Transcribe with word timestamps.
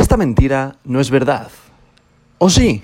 Esta 0.00 0.16
mentira 0.16 0.78
no 0.86 0.98
es 0.98 1.10
verdad. 1.10 1.50
¿O 2.38 2.48
sí? 2.48 2.80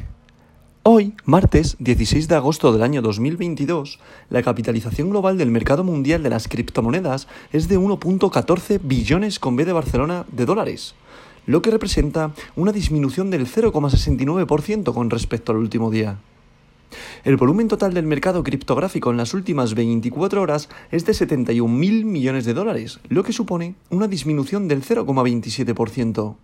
Hoy, 0.83 1.15
martes 1.25 1.77
16 1.79 2.29
de 2.29 2.35
agosto 2.35 2.75
del 2.75 2.83
año 2.83 3.01
2022, 3.01 3.99
la 4.29 4.43
capitalización 4.43 5.09
global 5.09 5.39
del 5.39 5.51
mercado 5.51 5.83
mundial 5.83 6.23
de 6.23 6.29
las 6.29 6.47
criptomonedas 6.47 7.27
es 7.55 7.69
de 7.69 7.79
1.14 7.79 8.81
billones 8.83 9.39
con 9.39 9.57
B 9.57 9.65
de 9.65 9.73
Barcelona 9.73 10.27
de 10.31 10.45
dólares, 10.45 10.95
lo 11.47 11.63
que 11.63 11.71
representa 11.71 12.35
una 12.55 12.71
disminución 12.71 13.31
del 13.31 13.47
0,69% 13.47 14.93
con 14.93 15.09
respecto 15.09 15.53
al 15.53 15.59
último 15.59 15.91
día. 15.91 16.19
El 17.25 17.39
volumen 17.39 17.69
total 17.69 17.95
del 17.95 18.05
mercado 18.05 18.43
criptográfico 18.43 19.11
en 19.11 19.17
las 19.17 19.33
últimas 19.33 19.75
24 19.75 20.43
horas 20.43 20.69
es 20.91 21.07
de 21.07 21.15
71.000 21.15 22.05
millones 22.05 22.45
de 22.45 22.53
dólares, 22.53 23.01
lo 23.09 23.23
que 23.23 23.33
supone 23.33 23.75
una 23.89 24.07
disminución 24.07 24.69
del 24.69 24.83
0,27%. 24.83 26.37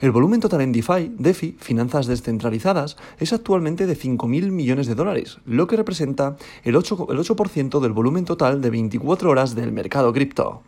El 0.00 0.12
volumen 0.12 0.40
total 0.40 0.60
en 0.60 0.72
DeFi, 0.72 1.14
DeFi, 1.18 1.56
finanzas 1.58 2.06
descentralizadas, 2.06 2.96
es 3.18 3.32
actualmente 3.32 3.86
de 3.86 3.96
5.000 3.96 4.50
millones 4.50 4.86
de 4.86 4.94
dólares, 4.94 5.38
lo 5.44 5.66
que 5.66 5.76
representa 5.76 6.36
el 6.62 6.76
8%, 6.76 7.10
el 7.10 7.18
8 7.18 7.80
del 7.80 7.92
volumen 7.92 8.24
total 8.24 8.60
de 8.60 8.70
24 8.70 9.30
horas 9.30 9.54
del 9.54 9.72
mercado 9.72 10.12
cripto. 10.12 10.62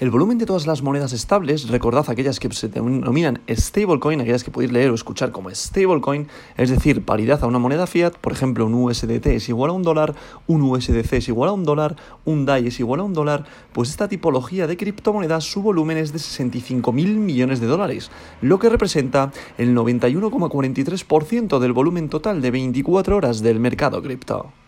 El 0.00 0.10
volumen 0.10 0.38
de 0.38 0.46
todas 0.46 0.66
las 0.66 0.82
monedas 0.82 1.12
estables, 1.12 1.68
recordad 1.68 2.10
aquellas 2.10 2.40
que 2.40 2.52
se 2.52 2.66
denominan 2.66 3.40
stablecoin, 3.48 4.20
aquellas 4.20 4.42
que 4.42 4.50
podéis 4.50 4.72
leer 4.72 4.90
o 4.90 4.94
escuchar 4.94 5.30
como 5.30 5.54
stablecoin, 5.54 6.26
es 6.56 6.70
decir, 6.70 7.04
paridad 7.04 7.44
a 7.44 7.46
una 7.46 7.60
moneda 7.60 7.86
fiat, 7.86 8.16
por 8.16 8.32
ejemplo, 8.32 8.66
un 8.66 8.74
USDT 8.74 9.26
es 9.26 9.48
igual 9.48 9.70
a 9.70 9.72
un 9.72 9.84
dólar, 9.84 10.16
un 10.48 10.62
USDC 10.62 11.12
es 11.12 11.28
igual 11.28 11.50
a 11.50 11.52
un 11.52 11.62
dólar, 11.62 11.94
un 12.24 12.44
DAI 12.44 12.66
es 12.66 12.80
igual 12.80 13.00
a 13.00 13.04
un 13.04 13.14
dólar, 13.14 13.44
pues 13.72 13.88
esta 13.90 14.08
tipología 14.08 14.66
de 14.66 14.76
criptomonedas 14.76 15.44
su 15.44 15.62
volumen 15.62 15.96
es 15.98 16.12
de 16.12 16.18
65.000 16.18 16.92
millones 17.14 17.60
de 17.60 17.68
dólares, 17.68 18.10
lo 18.42 18.58
que 18.58 18.70
representa 18.70 19.30
el 19.58 19.76
91,43% 19.76 21.60
del 21.60 21.72
volumen 21.72 22.08
total 22.08 22.42
de 22.42 22.50
24 22.50 23.16
horas 23.16 23.42
del 23.42 23.60
mercado 23.60 24.02
cripto. 24.02 24.63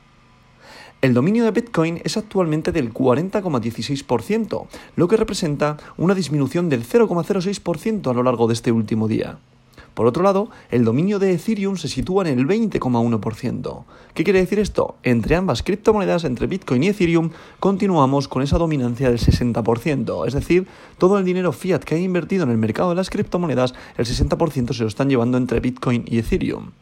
El 1.02 1.12
dominio 1.12 1.44
de 1.44 1.50
Bitcoin 1.50 2.00
es 2.04 2.16
actualmente 2.16 2.72
del 2.72 2.92
40,16%, 2.92 4.66
lo 4.96 5.08
que 5.08 5.16
representa 5.16 5.76
una 5.98 6.14
disminución 6.14 6.70
del 6.70 6.84
0,06% 6.84 8.10
a 8.10 8.14
lo 8.14 8.22
largo 8.22 8.46
de 8.46 8.54
este 8.54 8.72
último 8.72 9.06
día. 9.06 9.38
Por 9.92 10.06
otro 10.06 10.22
lado, 10.22 10.50
el 10.70 10.84
dominio 10.84 11.18
de 11.18 11.32
Ethereum 11.32 11.76
se 11.76 11.88
sitúa 11.88 12.26
en 12.26 12.38
el 12.38 12.46
20,1%. 12.46 13.84
¿Qué 14.14 14.24
quiere 14.24 14.40
decir 14.40 14.58
esto? 14.58 14.96
Entre 15.02 15.36
ambas 15.36 15.62
criptomonedas, 15.62 16.24
entre 16.24 16.46
Bitcoin 16.46 16.82
y 16.82 16.88
Ethereum, 16.88 17.30
continuamos 17.60 18.26
con 18.28 18.42
esa 18.42 18.58
dominancia 18.58 19.08
del 19.08 19.18
60%. 19.18 20.26
Es 20.26 20.34
decir, 20.34 20.66
todo 20.98 21.18
el 21.18 21.24
dinero 21.24 21.52
fiat 21.52 21.84
que 21.84 21.94
hay 21.94 22.04
invertido 22.04 22.44
en 22.44 22.50
el 22.50 22.58
mercado 22.58 22.90
de 22.90 22.96
las 22.96 23.10
criptomonedas, 23.10 23.74
el 23.96 24.06
60% 24.06 24.74
se 24.74 24.82
lo 24.82 24.88
están 24.88 25.08
llevando 25.08 25.38
entre 25.38 25.60
Bitcoin 25.60 26.04
y 26.06 26.18
Ethereum. 26.18 26.72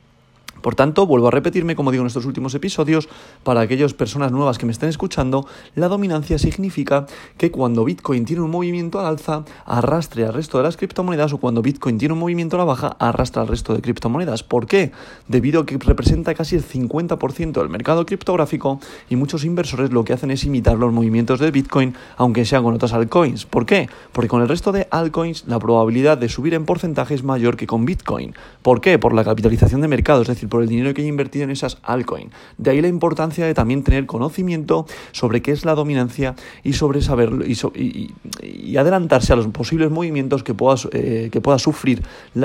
Por 0.65 0.77
tanto, 0.77 1.07
vuelvo 1.07 1.29
a 1.29 1.31
repetirme, 1.31 1.77
como 1.77 1.91
digo 1.91 2.01
en 2.01 2.07
estos 2.07 2.25
últimos 2.25 2.55
episodios, 2.55 3.11
para 3.43 3.61
aquellas 3.61 3.93
personas 3.93 4.33
nuevas 4.33 4.57
que 4.57 4.65
me 4.65 4.73
estén 4.73 4.89
escuchando, 4.89 5.47
la 5.75 5.89
dominancia 5.89 6.39
significa 6.39 7.05
que 7.37 7.51
cuando 7.51 7.85
Bitcoin 7.85 8.25
tiene 8.25 8.41
un 8.41 8.51
movimiento 8.51 8.99
al 8.99 9.05
alza, 9.05 9.45
arrastre 9.67 10.25
al 10.25 10.33
resto 10.33 10.57
de 10.57 10.65
las 10.65 10.79
criptomonedas 10.79 11.35
o 11.35 11.37
cuando 11.37 11.61
Bitcoin 11.61 11.99
tiene 11.99 12.15
un 12.15 12.21
movimiento 12.21 12.57
a 12.57 12.61
la 12.61 12.65
baja, 12.65 12.97
arrastra 12.99 13.43
al 13.43 13.49
resto 13.49 13.75
de 13.75 13.83
criptomonedas. 13.83 14.43
¿Por 14.43 14.67
qué? 14.67 14.93
Debido 15.29 15.61
a 15.61 15.67
que 15.67 15.77
representa 15.77 16.33
casi 16.33 16.57
el 16.57 16.65
50% 16.67 17.53
del 17.53 17.69
mercado 17.69 18.07
criptográfico 18.07 18.81
y 19.11 19.17
muchos 19.17 19.45
inversores 19.45 19.93
lo 19.93 20.03
que 20.07 20.15
hacen 20.15 20.31
es 20.31 20.45
imitar 20.45 20.79
los 20.79 20.95
movimientos 20.95 21.41
de 21.41 21.51
Bitcoin, 21.51 21.95
aunque 22.17 22.47
sea 22.47 22.63
con 22.63 22.73
otras 22.73 22.95
altcoins. 22.95 23.45
¿Por 23.45 23.67
qué? 23.67 23.91
Porque 24.13 24.29
con 24.29 24.41
el 24.41 24.49
resto 24.49 24.73
de 24.73 24.89
altcoins 24.91 25.45
la 25.47 25.59
probabilidad 25.59 26.17
de 26.17 26.31
subir 26.31 26.55
en 26.55 26.65
porcentaje 26.65 27.13
es 27.13 27.23
mayor 27.23 27.59
que 27.59 27.67
con 27.67 27.85
Bitcoin. 27.85 28.35
¿Por 28.63 28.81
qué? 28.81 28.99
Por 28.99 29.13
la 29.13 29.25
capitalización 29.25 29.83
de 29.83 29.89
mercado, 29.89 30.23
es 30.23 30.29
decir, 30.29 30.49
por 30.55 30.63
el 30.63 30.69
dinero 30.69 30.95
que 30.95 31.03
hay 31.03 31.09
invertido 31.09 31.43
en 31.43 31.51
esas 31.51 31.79
altcoins. 31.83 32.31
De 32.59 32.71
ahí 32.71 32.81
la 32.81 32.87
importancia 32.87 33.45
de 33.45 33.55
también 33.55 33.83
tener 33.83 34.07
conocimiento 34.07 34.87
sobre 35.11 35.43
qué 35.43 35.51
es 35.51 35.65
la 35.65 35.75
dominancia 35.75 36.37
y 36.63 36.75
sobre 36.75 37.03
saberlo 37.03 37.45
y, 37.45 38.77
adelantarse 38.77 39.33
a 39.33 39.37
los 39.37 39.49
posibles 39.49 39.91
movimientos 39.91 40.45
que 40.45 40.55
puedas, 40.55 40.89
eh, 40.93 41.29
que 41.33 41.41
pueda 41.41 41.59
sufrir 41.59 42.05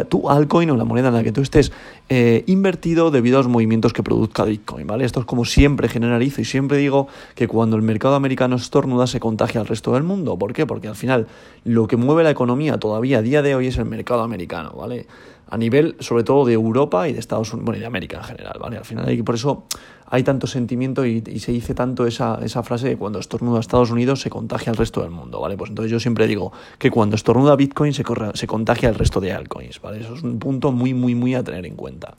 tu 0.09 0.27
altcoin 0.27 0.71
o 0.71 0.75
la 0.75 0.85
moneda 0.85 1.09
en 1.09 1.13
la 1.13 1.23
que 1.23 1.31
tú 1.31 1.41
estés 1.41 1.71
eh, 2.09 2.43
invertido 2.47 3.11
debido 3.11 3.37
a 3.37 3.43
los 3.43 3.47
movimientos 3.47 3.93
que 3.93 4.01
produzca 4.01 4.43
Bitcoin. 4.43 4.87
¿vale? 4.87 5.05
Esto 5.05 5.19
es 5.19 5.27
como 5.27 5.45
siempre 5.45 5.87
generalizo 5.87 6.41
y 6.41 6.45
siempre 6.45 6.79
digo 6.79 7.09
que 7.35 7.47
cuando 7.47 7.75
el 7.75 7.83
mercado 7.83 8.15
americano 8.15 8.55
estornuda 8.55 9.05
se 9.05 9.19
contagia 9.19 9.61
al 9.61 9.67
resto 9.67 9.93
del 9.93 10.01
mundo. 10.01 10.35
¿Por 10.35 10.53
qué? 10.53 10.65
Porque 10.65 10.87
al 10.87 10.95
final 10.95 11.27
lo 11.63 11.87
que 11.87 11.95
mueve 11.95 12.23
la 12.23 12.31
economía 12.31 12.79
todavía 12.79 13.19
a 13.19 13.21
día 13.21 13.43
de 13.43 13.53
hoy 13.53 13.67
es 13.67 13.77
el 13.77 13.85
mercado 13.85 14.23
americano. 14.23 14.73
¿vale? 14.75 15.05
A 15.49 15.57
nivel 15.57 15.95
sobre 15.99 16.23
todo 16.23 16.45
de 16.45 16.53
Europa 16.53 17.07
y 17.07 17.13
de 17.13 17.19
Estados 17.19 17.53
Unidos, 17.53 17.65
bueno, 17.65 17.77
y 17.77 17.81
de 17.81 17.87
América 17.87 18.17
en 18.17 18.23
general, 18.23 18.57
¿vale? 18.59 18.77
Al 18.77 18.85
final, 18.85 19.07
hay, 19.07 19.21
por 19.23 19.35
eso 19.35 19.63
hay 20.05 20.23
tanto 20.23 20.47
sentimiento 20.47 21.05
y, 21.05 21.21
se 21.39 21.51
dice 21.51 21.73
tanto 21.73 22.05
esa, 22.05 22.39
esa 22.43 22.63
frase 22.63 22.89
de 22.89 22.97
cuando 22.97 23.19
estornuda 23.19 23.59
Estados 23.59 23.91
Unidos 23.91 24.21
se 24.21 24.29
contagia 24.29 24.71
al 24.71 24.77
resto 24.77 25.01
del 25.01 25.11
mundo, 25.11 25.39
¿vale? 25.39 25.57
Pues 25.57 25.69
entonces 25.69 25.91
yo 25.91 25.99
siempre 25.99 26.27
digo 26.27 26.51
que 26.77 26.91
cuando 26.91 27.15
estornuda 27.15 27.55
Bitcoin 27.55 27.93
se, 27.93 28.03
se 28.33 28.47
contagia 28.47 28.89
al 28.89 28.95
resto 28.95 29.19
de 29.19 29.33
altcoins, 29.33 29.81
¿vale? 29.81 30.01
Eso 30.01 30.15
es 30.15 30.23
un 30.23 30.39
punto 30.39 30.71
muy, 30.71 30.93
muy, 30.93 31.15
muy 31.15 31.35
a 31.35 31.43
tener 31.43 31.65
en 31.65 31.75
cuenta. 31.75 32.15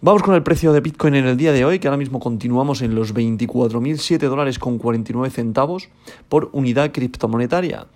Vamos 0.00 0.24
con 0.24 0.34
el 0.34 0.42
precio 0.42 0.72
de 0.72 0.80
Bitcoin 0.80 1.14
en 1.14 1.26
el 1.26 1.36
día 1.36 1.52
de 1.52 1.64
hoy, 1.64 1.78
que 1.78 1.86
ahora 1.86 1.96
mismo 1.96 2.18
continuamos 2.18 2.82
en 2.82 2.96
los 2.96 3.14
24.007 3.14 4.18
dólares 4.28 4.58
con 4.58 4.78
49 4.78 5.30
centavos 5.30 5.90
por 6.28 6.50
unidad 6.52 6.90
criptomonetaria 6.90 7.86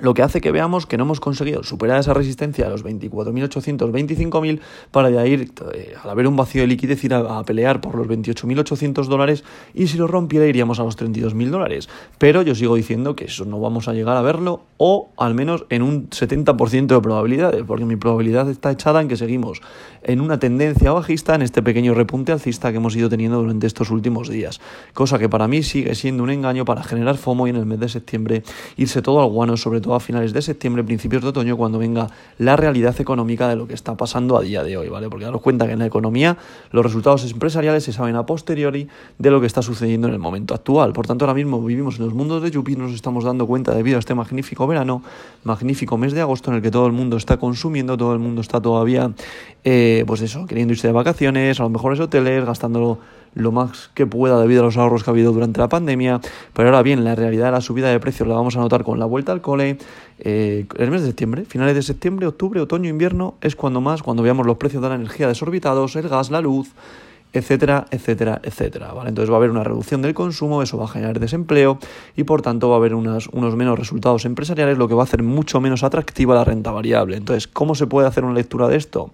lo 0.00 0.14
que 0.14 0.22
hace 0.22 0.40
que 0.40 0.50
veamos 0.50 0.86
que 0.86 0.96
no 0.96 1.04
hemos 1.04 1.20
conseguido 1.20 1.62
superar 1.62 2.00
esa 2.00 2.14
resistencia 2.14 2.66
a 2.66 2.70
los 2.70 2.84
24.800, 2.84 3.90
25.000 3.90 4.60
para 4.90 5.10
ya 5.10 5.26
ir, 5.26 5.52
eh, 5.72 5.94
al 6.02 6.10
haber 6.10 6.26
un 6.26 6.36
vacío 6.36 6.62
de 6.62 6.66
liquidez, 6.66 7.02
ir 7.04 7.14
a, 7.14 7.42
pelear 7.44 7.80
por 7.80 7.94
los 7.94 8.06
28.800 8.06 9.06
dólares 9.06 9.44
y 9.74 9.86
si 9.86 9.98
lo 9.98 10.06
rompiera 10.06 10.46
iríamos 10.46 10.80
a 10.80 10.84
los 10.84 10.98
32.000 10.98 11.50
dólares. 11.50 11.88
Pero 12.18 12.42
yo 12.42 12.54
sigo 12.54 12.74
diciendo 12.74 13.14
que 13.14 13.26
eso 13.26 13.44
no 13.44 13.60
vamos 13.60 13.88
a 13.88 13.92
llegar 13.92 14.16
a 14.16 14.22
verlo 14.22 14.62
o 14.78 15.10
al 15.16 15.34
menos 15.34 15.66
en 15.70 15.82
un 15.82 16.10
70% 16.10 16.86
de 16.86 17.00
probabilidades, 17.00 17.62
porque 17.64 17.84
mi 17.84 17.96
probabilidad 17.96 18.50
está 18.50 18.70
echada 18.70 19.00
en 19.00 19.08
que 19.08 19.16
seguimos 19.16 19.60
en 20.02 20.20
una 20.20 20.38
tendencia 20.38 20.92
bajista 20.92 21.34
en 21.34 21.42
este 21.42 21.62
pequeño 21.62 21.94
repunte 21.94 22.32
alcista 22.32 22.70
que 22.70 22.76
hemos 22.78 22.94
ido 22.96 23.08
teniendo 23.08 23.38
durante 23.38 23.66
estos 23.66 23.90
últimos 23.90 24.28
días. 24.28 24.60
Cosa 24.92 25.18
que 25.18 25.28
para 25.28 25.48
mí 25.48 25.62
sigue 25.62 25.94
siendo 25.94 26.22
un 26.22 26.30
engaño 26.30 26.64
para 26.64 26.82
generar 26.82 27.16
FOMO 27.16 27.46
y 27.46 27.50
en 27.50 27.56
el 27.56 27.66
mes 27.66 27.80
de 27.80 27.88
septiembre 27.88 28.42
irse 28.76 29.02
todo 29.02 29.22
al 29.22 29.30
guano, 29.30 29.56
sobre 29.56 29.80
todo 29.84 29.94
a 29.94 30.00
finales 30.00 30.32
de 30.32 30.40
septiembre, 30.40 30.82
principios 30.82 31.22
de 31.22 31.28
otoño, 31.28 31.56
cuando 31.56 31.78
venga 31.78 32.08
la 32.38 32.56
realidad 32.56 32.98
económica 33.00 33.48
de 33.48 33.56
lo 33.56 33.68
que 33.68 33.74
está 33.74 33.96
pasando 33.96 34.38
a 34.38 34.40
día 34.40 34.64
de 34.64 34.78
hoy, 34.78 34.88
¿vale? 34.88 35.10
Porque 35.10 35.26
daros 35.26 35.42
cuenta 35.42 35.66
que 35.66 35.72
en 35.72 35.78
la 35.78 35.86
economía 35.86 36.38
los 36.70 36.84
resultados 36.84 37.30
empresariales 37.30 37.84
se 37.84 37.92
saben 37.92 38.16
a 38.16 38.24
posteriori 38.24 38.88
de 39.18 39.30
lo 39.30 39.40
que 39.40 39.46
está 39.46 39.60
sucediendo 39.60 40.08
en 40.08 40.14
el 40.14 40.18
momento 40.18 40.54
actual. 40.54 40.94
Por 40.94 41.06
tanto, 41.06 41.26
ahora 41.26 41.34
mismo 41.34 41.62
vivimos 41.62 41.98
en 41.98 42.06
los 42.06 42.14
mundos 42.14 42.42
de 42.42 42.50
Yupi, 42.50 42.76
nos 42.76 42.92
estamos 42.92 43.24
dando 43.24 43.46
cuenta 43.46 43.74
debido 43.74 43.96
a 43.96 44.00
este 44.00 44.14
magnífico 44.14 44.66
verano, 44.66 45.02
magnífico 45.44 45.98
mes 45.98 46.14
de 46.14 46.22
agosto 46.22 46.50
en 46.50 46.56
el 46.56 46.62
que 46.62 46.70
todo 46.70 46.86
el 46.86 46.92
mundo 46.92 47.18
está 47.18 47.36
consumiendo, 47.36 47.96
todo 47.98 48.14
el 48.14 48.18
mundo 48.18 48.40
está 48.40 48.62
todavía, 48.62 49.12
eh, 49.64 50.04
pues 50.06 50.22
eso, 50.22 50.46
queriendo 50.46 50.72
irse 50.72 50.86
de 50.86 50.94
vacaciones, 50.94 51.60
a 51.60 51.64
los 51.64 51.72
mejores 51.72 52.00
hoteles, 52.00 52.44
gastándolo 52.44 52.98
lo 53.34 53.52
más 53.52 53.90
que 53.94 54.06
pueda 54.06 54.40
debido 54.40 54.62
a 54.62 54.64
los 54.66 54.76
ahorros 54.76 55.02
que 55.02 55.10
ha 55.10 55.12
habido 55.12 55.32
durante 55.32 55.60
la 55.60 55.68
pandemia. 55.68 56.20
Pero 56.52 56.68
ahora 56.68 56.82
bien, 56.82 57.04
la 57.04 57.14
realidad 57.14 57.46
de 57.46 57.52
la 57.52 57.60
subida 57.60 57.90
de 57.90 58.00
precios 58.00 58.28
la 58.28 58.34
vamos 58.34 58.56
a 58.56 58.60
notar 58.60 58.84
con 58.84 58.98
la 58.98 59.06
vuelta 59.06 59.32
al 59.32 59.40
cole. 59.40 59.78
Eh, 60.18 60.66
el 60.78 60.90
mes 60.90 61.02
de 61.02 61.08
septiembre, 61.08 61.44
finales 61.44 61.74
de 61.74 61.82
septiembre, 61.82 62.26
octubre, 62.26 62.60
otoño, 62.60 62.88
invierno, 62.88 63.34
es 63.40 63.56
cuando 63.56 63.80
más, 63.80 64.02
cuando 64.02 64.22
veamos 64.22 64.46
los 64.46 64.56
precios 64.56 64.82
de 64.82 64.88
la 64.88 64.94
energía 64.94 65.28
desorbitados, 65.28 65.96
el 65.96 66.08
gas, 66.08 66.30
la 66.30 66.40
luz, 66.40 66.70
etcétera, 67.34 67.86
etcétera, 67.90 68.40
etcétera. 68.42 68.92
¿vale? 68.92 69.10
Entonces 69.10 69.30
va 69.30 69.34
a 69.34 69.38
haber 69.38 69.50
una 69.50 69.64
reducción 69.64 70.00
del 70.00 70.14
consumo, 70.14 70.62
eso 70.62 70.78
va 70.78 70.84
a 70.84 70.88
generar 70.88 71.18
desempleo 71.18 71.78
y 72.16 72.24
por 72.24 72.40
tanto 72.40 72.68
va 72.68 72.76
a 72.76 72.78
haber 72.78 72.94
unos 72.94 73.28
menos 73.32 73.78
resultados 73.78 74.24
empresariales, 74.24 74.78
lo 74.78 74.88
que 74.88 74.94
va 74.94 75.02
a 75.02 75.04
hacer 75.04 75.22
mucho 75.22 75.60
menos 75.60 75.82
atractiva 75.82 76.34
la 76.34 76.44
renta 76.44 76.70
variable. 76.70 77.16
Entonces, 77.16 77.48
¿cómo 77.48 77.74
se 77.74 77.86
puede 77.86 78.06
hacer 78.06 78.24
una 78.24 78.34
lectura 78.34 78.68
de 78.68 78.76
esto? 78.76 79.10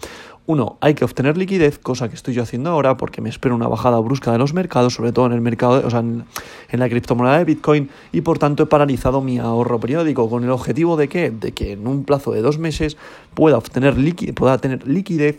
Uno, 0.47 0.79
hay 0.81 0.95
que 0.95 1.05
obtener 1.05 1.37
liquidez, 1.37 1.79
cosa 1.79 2.09
que 2.09 2.15
estoy 2.15 2.35
yo 2.35 2.43
haciendo 2.43 2.71
ahora 2.71 2.97
porque 2.97 3.21
me 3.21 3.29
espero 3.29 3.55
una 3.55 3.69
bajada 3.69 3.99
brusca 4.01 4.33
de 4.33 4.39
los 4.39 4.53
mercados, 4.53 4.95
sobre 4.95 5.13
todo 5.13 5.27
en 5.27 5.33
el 5.33 5.41
mercado, 5.41 5.87
o 5.87 5.91
sea, 5.91 6.01
en, 6.01 6.25
la 6.73 6.89
criptomoneda 6.89 7.39
de 7.39 7.45
Bitcoin, 7.45 7.89
y 8.13 8.23
por 8.23 8.39
tanto 8.39 8.65
he 8.65 8.67
paralizado 8.67 9.21
mi 9.21 9.39
ahorro 9.39 9.79
periódico 9.79 10.29
con 10.29 10.45
el 10.45 10.51
objetivo 10.51 10.97
de 10.97 11.09
que, 11.09 11.31
de 11.31 11.53
que 11.53 11.73
en 11.73 11.87
un 11.87 12.05
plazo 12.05 12.33
de 12.33 12.43
dos 12.43 12.59
meses 12.59 12.97
pueda 13.35 13.59
obtener 13.59 13.95
pueda 14.35 14.59
tener 14.59 14.89
liquidez 14.89 15.39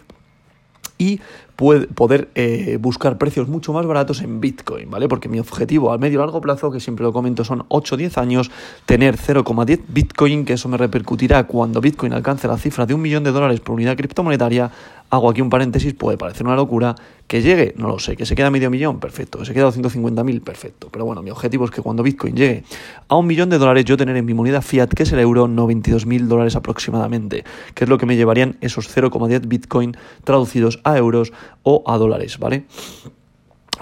y 0.97 1.19
poder 1.55 2.29
eh, 2.35 2.77
buscar 2.79 3.17
precios 3.17 3.47
mucho 3.47 3.73
más 3.73 3.85
baratos 3.85 4.21
en 4.21 4.41
Bitcoin, 4.41 4.89
¿vale? 4.89 5.07
Porque 5.07 5.29
mi 5.29 5.39
objetivo 5.39 5.91
a 5.91 5.97
medio 5.97 6.19
y 6.19 6.21
largo 6.21 6.41
plazo, 6.41 6.71
que 6.71 6.79
siempre 6.79 7.03
lo 7.03 7.13
comento, 7.13 7.43
son 7.43 7.65
8 7.67 7.95
o 7.95 7.97
10 7.97 8.17
años, 8.17 8.51
tener 8.85 9.17
0,10 9.17 9.81
Bitcoin, 9.87 10.45
que 10.45 10.53
eso 10.53 10.69
me 10.69 10.77
repercutirá 10.77 11.45
cuando 11.45 11.81
Bitcoin 11.81 12.13
alcance 12.13 12.47
la 12.47 12.57
cifra 12.57 12.85
de 12.85 12.93
un 12.93 13.01
millón 13.01 13.23
de 13.23 13.31
dólares 13.31 13.59
por 13.59 13.75
unidad 13.75 13.95
criptomonetaria. 13.95 14.71
Hago 15.11 15.29
aquí 15.29 15.41
un 15.41 15.49
paréntesis, 15.49 15.93
puede 15.93 16.17
parecer 16.17 16.45
una 16.45 16.55
locura. 16.55 16.95
Que 17.27 17.41
llegue, 17.41 17.73
no 17.77 17.89
lo 17.89 17.99
sé. 17.99 18.15
Que 18.15 18.25
se 18.25 18.33
queda 18.33 18.49
medio 18.49 18.69
millón, 18.69 19.01
perfecto. 19.01 19.39
Que 19.39 19.45
se 19.45 19.53
queda 19.53 19.69
250.000, 19.69 20.41
perfecto. 20.41 20.87
Pero 20.89 21.05
bueno, 21.05 21.21
mi 21.21 21.29
objetivo 21.31 21.65
es 21.65 21.71
que 21.71 21.81
cuando 21.81 22.01
Bitcoin 22.01 22.35
llegue 22.35 22.63
a 23.09 23.17
un 23.17 23.27
millón 23.27 23.49
de 23.49 23.57
dólares, 23.57 23.83
yo 23.83 23.97
tener 23.97 24.15
en 24.15 24.25
mi 24.25 24.33
moneda 24.33 24.61
fiat, 24.61 24.87
que 24.87 25.03
es 25.03 25.11
el 25.11 25.19
euro, 25.19 25.47
92.000 25.47 26.27
dólares 26.27 26.55
aproximadamente. 26.55 27.43
Que 27.73 27.83
es 27.83 27.89
lo 27.89 27.97
que 27.97 28.05
me 28.05 28.15
llevarían 28.15 28.57
esos 28.61 28.93
0,10 28.93 29.47
Bitcoin 29.47 29.97
traducidos 30.23 30.79
a 30.85 30.97
euros 30.97 31.33
o 31.63 31.83
a 31.85 31.97
dólares, 31.97 32.37
¿vale? 32.37 32.65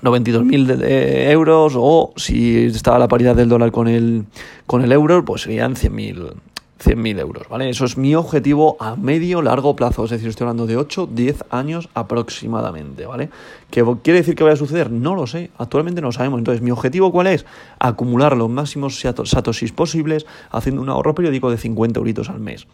92.000 0.02 1.32
euros 1.32 1.74
o 1.76 2.14
si 2.16 2.66
estaba 2.66 3.00
la 3.00 3.08
paridad 3.08 3.36
del 3.36 3.50
dólar 3.50 3.72
con 3.72 3.88
el, 3.88 4.26
con 4.66 4.84
el 4.84 4.92
euro, 4.92 5.26
pues 5.26 5.42
serían 5.42 5.76
100.000 5.76 6.36
100.000 6.80 7.20
euros, 7.20 7.50
¿vale? 7.50 7.70
Eso 7.70 7.86
es 7.86 7.98
mi 7.98 8.16
objetivo 8.16 8.78
a 8.80 8.96
medio 8.96 9.42
largo 9.42 9.76
plazo, 9.76 10.06
es 10.06 10.12
decir, 10.12 10.30
estoy 10.30 10.46
hablando 10.46 10.66
de 10.66 10.78
8, 10.78 11.10
10 11.12 11.46
años 11.50 11.90
aproximadamente, 11.94 13.06
¿vale? 13.06 13.30
¿Qué 13.70 13.84
quiere 14.02 14.20
decir 14.20 14.36
que 14.36 14.44
vaya 14.44 14.54
a 14.54 14.58
suceder? 14.58 14.90
No 14.90 15.16
lo 15.16 15.28
sé, 15.28 15.52
actualmente 15.58 16.02
no 16.02 16.08
lo 16.08 16.12
sabemos. 16.12 16.40
Entonces, 16.40 16.62
¿mi 16.62 16.72
objetivo 16.72 17.12
cuál 17.12 17.28
es? 17.28 17.46
Acumular 17.80 18.36
los 18.36 18.50
máximos 18.50 19.00
satoshis 19.00 19.72
posibles 19.72 20.26
haciendo 20.52 20.82
un 20.82 20.90
ahorro 20.90 21.14
periódico 21.14 21.52
de 21.52 21.58
50 21.58 22.00
euritos 22.00 22.30
al 22.30 22.40
mes. 22.40 22.66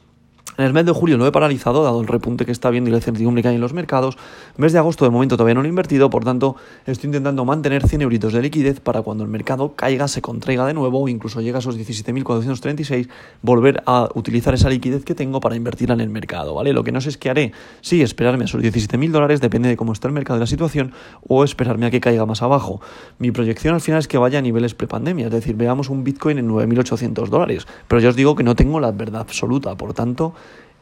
En 0.57 0.63
el 0.63 0.71
mes 0.71 0.85
de 0.85 0.93
julio 0.93 1.17
lo 1.17 1.27
he 1.27 1.33
paralizado, 1.33 1.83
dado 1.83 1.99
el 1.99 2.07
repunte 2.07 2.45
que 2.45 2.53
está 2.53 2.69
viendo 2.69 2.89
y 2.89 2.91
la 2.91 2.97
incertidumbre 2.97 3.41
que 3.41 3.49
hay 3.49 3.55
en 3.55 3.61
los 3.61 3.73
mercados. 3.73 4.17
Mes 4.55 4.71
de 4.71 4.79
agosto, 4.79 5.03
de 5.03 5.11
momento, 5.11 5.35
todavía 5.35 5.53
no 5.53 5.61
lo 5.61 5.65
he 5.65 5.69
invertido, 5.69 6.09
por 6.09 6.23
tanto, 6.23 6.55
estoy 6.85 7.07
intentando 7.07 7.43
mantener 7.43 7.85
100 7.85 8.03
euritos 8.03 8.31
de 8.31 8.41
liquidez 8.41 8.79
para 8.79 9.01
cuando 9.01 9.25
el 9.25 9.29
mercado 9.29 9.73
caiga, 9.75 10.07
se 10.07 10.21
contraiga 10.21 10.65
de 10.65 10.73
nuevo 10.73 11.01
o 11.01 11.09
incluso 11.09 11.41
llegue 11.41 11.57
a 11.57 11.59
esos 11.59 11.77
17.436, 11.77 13.09
volver 13.41 13.83
a 13.85 14.07
utilizar 14.15 14.53
esa 14.53 14.69
liquidez 14.69 15.03
que 15.03 15.13
tengo 15.13 15.41
para 15.41 15.57
invertirla 15.57 15.95
en 15.95 15.99
el 15.99 16.09
mercado, 16.09 16.53
¿vale? 16.53 16.71
Lo 16.71 16.85
que 16.85 16.93
no 16.93 17.01
sé 17.01 17.09
es 17.09 17.17
qué 17.17 17.29
haré. 17.29 17.51
Sí, 17.81 18.01
esperarme 18.01 18.45
a 18.45 18.45
esos 18.45 18.61
17.000 18.61 19.11
dólares, 19.11 19.41
depende 19.41 19.67
de 19.67 19.75
cómo 19.75 19.91
está 19.91 20.07
el 20.07 20.13
mercado 20.13 20.37
y 20.37 20.39
la 20.39 20.47
situación, 20.47 20.93
o 21.27 21.43
esperarme 21.43 21.87
a 21.87 21.91
que 21.91 21.99
caiga 21.99 22.25
más 22.25 22.41
abajo. 22.41 22.79
Mi 23.19 23.31
proyección 23.31 23.73
al 23.73 23.81
final 23.81 23.99
es 23.99 24.07
que 24.07 24.17
vaya 24.17 24.39
a 24.39 24.41
niveles 24.41 24.73
prepandemia, 24.73 25.25
es 25.25 25.33
decir, 25.33 25.57
veamos 25.57 25.89
un 25.89 26.05
Bitcoin 26.05 26.37
en 26.37 26.49
9.800 26.49 27.27
dólares, 27.27 27.67
pero 27.89 27.99
ya 27.99 28.07
os 28.07 28.15
digo 28.15 28.35
que 28.35 28.43
no 28.43 28.55
tengo 28.55 28.79
la 28.79 28.93
verdad 28.93 29.19
absoluta, 29.19 29.75
por 29.75 29.93
tanto, 29.93 30.33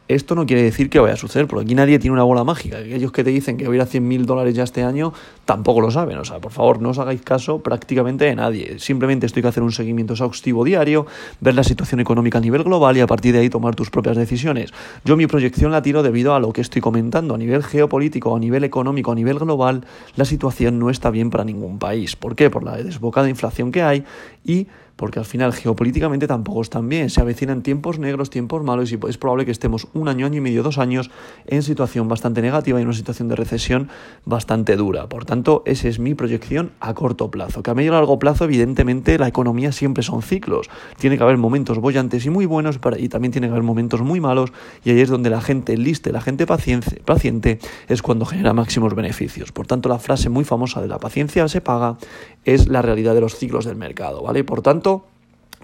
esto 0.06 0.34
no 0.34 0.44
quiere 0.44 0.62
decir 0.62 0.90
que 0.90 1.00
vaya 1.00 1.14
a 1.14 1.16
suceder, 1.16 1.46
porque 1.46 1.64
aquí 1.64 1.74
nadie 1.74 1.98
tiene 1.98 2.12
una 2.12 2.24
bola 2.24 2.44
mágica. 2.44 2.78
Aquellos 2.78 3.10
que 3.10 3.24
te 3.24 3.30
dicen 3.30 3.56
que 3.56 3.66
voy 3.66 3.76
a 3.76 3.76
ir 3.76 3.82
a 3.82 3.86
100.000 3.86 4.24
dólares 4.26 4.54
ya 4.54 4.62
este 4.62 4.82
año 4.82 5.14
tampoco 5.46 5.80
lo 5.80 5.90
saben. 5.90 6.18
O 6.18 6.24
sea, 6.24 6.40
por 6.40 6.52
favor, 6.52 6.82
no 6.82 6.90
os 6.90 6.98
hagáis 6.98 7.22
caso 7.22 7.60
prácticamente 7.60 8.26
de 8.26 8.34
nadie. 8.34 8.78
Simplemente 8.78 9.24
estoy 9.24 9.42
que 9.42 9.48
hacer 9.48 9.62
un 9.62 9.72
seguimiento 9.72 10.12
exhaustivo 10.12 10.62
diario, 10.64 11.06
ver 11.40 11.54
la 11.54 11.64
situación 11.64 12.00
económica 12.00 12.38
a 12.38 12.40
nivel 12.40 12.64
global 12.64 12.96
y 12.96 13.00
a 13.00 13.06
partir 13.06 13.32
de 13.32 13.40
ahí 13.40 13.48
tomar 13.48 13.74
tus 13.74 13.90
propias 13.90 14.16
decisiones. 14.16 14.72
Yo 15.04 15.16
mi 15.16 15.26
proyección 15.26 15.72
la 15.72 15.80
tiro 15.80 16.02
debido 16.02 16.34
a 16.34 16.40
lo 16.40 16.52
que 16.52 16.60
estoy 16.60 16.82
comentando. 16.82 17.34
A 17.34 17.38
nivel 17.38 17.62
geopolítico, 17.62 18.36
a 18.36 18.38
nivel 18.38 18.64
económico, 18.64 19.12
a 19.12 19.14
nivel 19.14 19.38
global, 19.38 19.86
la 20.16 20.26
situación 20.26 20.78
no 20.78 20.90
está 20.90 21.10
bien 21.10 21.30
para 21.30 21.44
ningún 21.44 21.78
país. 21.78 22.14
¿Por 22.14 22.36
qué? 22.36 22.50
Por 22.50 22.62
la 22.62 22.76
desbocada 22.76 23.30
inflación 23.30 23.72
que 23.72 23.82
hay 23.82 24.04
y 24.44 24.66
porque 24.96 25.18
al 25.18 25.24
final 25.24 25.52
geopolíticamente 25.52 26.26
tampoco 26.26 26.62
están 26.62 26.88
bien. 26.88 27.10
Se 27.10 27.20
avecinan 27.20 27.62
tiempos 27.62 27.98
negros, 27.98 28.30
tiempos 28.30 28.62
malos 28.62 28.92
y 28.92 28.98
es 29.08 29.18
probable 29.18 29.44
que 29.44 29.50
estemos 29.50 29.88
un 29.92 30.08
año, 30.08 30.26
año 30.26 30.38
y 30.38 30.40
medio, 30.40 30.62
dos 30.62 30.78
años 30.78 31.10
en 31.46 31.62
situación 31.62 32.08
bastante 32.08 32.42
negativa 32.42 32.78
y 32.78 32.82
en 32.82 32.88
una 32.88 32.96
situación 32.96 33.28
de 33.28 33.36
recesión 33.36 33.88
bastante 34.24 34.76
dura. 34.76 35.08
Por 35.08 35.24
tanto, 35.24 35.62
esa 35.66 35.88
es 35.88 35.98
mi 35.98 36.14
proyección 36.14 36.70
a 36.80 36.94
corto 36.94 37.30
plazo. 37.30 37.62
Que 37.62 37.70
a 37.70 37.74
medio 37.74 37.92
y 37.92 37.94
largo 37.94 38.18
plazo, 38.18 38.44
evidentemente, 38.44 39.18
la 39.18 39.28
economía 39.28 39.72
siempre 39.72 40.02
son 40.02 40.22
ciclos. 40.22 40.70
Tiene 40.98 41.16
que 41.16 41.22
haber 41.22 41.38
momentos 41.38 41.78
bollantes 41.78 42.24
y 42.26 42.30
muy 42.30 42.46
buenos 42.46 42.78
y 42.98 43.08
también 43.08 43.32
tiene 43.32 43.48
que 43.48 43.52
haber 43.52 43.62
momentos 43.62 44.02
muy 44.02 44.20
malos 44.20 44.52
y 44.84 44.90
ahí 44.90 45.00
es 45.00 45.08
donde 45.08 45.30
la 45.30 45.40
gente 45.40 45.76
liste, 45.76 46.12
la 46.12 46.20
gente 46.20 46.46
paciente, 46.46 47.00
paciente 47.04 47.58
es 47.88 48.02
cuando 48.02 48.26
genera 48.26 48.52
máximos 48.52 48.94
beneficios. 48.94 49.52
Por 49.52 49.66
tanto, 49.66 49.88
la 49.88 49.98
frase 49.98 50.28
muy 50.28 50.44
famosa 50.44 50.80
de 50.80 50.88
la 50.88 50.98
paciencia 50.98 51.48
se 51.48 51.60
paga 51.60 51.96
es 52.44 52.68
la 52.68 52.82
realidad 52.82 53.14
de 53.14 53.22
los 53.22 53.36
ciclos 53.36 53.64
del 53.64 53.76
mercado, 53.76 54.22
¿vale? 54.22 54.44
Por 54.44 54.60
tanto, 54.60 54.83